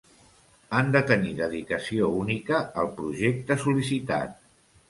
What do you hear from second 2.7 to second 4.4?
al projecte sol·licitat.